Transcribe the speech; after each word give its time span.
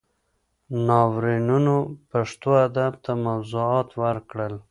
ناورینونو 0.87 1.77
پښتو 2.09 2.49
ادب 2.65 2.93
ته 3.03 3.11
موضوعات 3.27 3.89
ورکړل. 4.01 4.53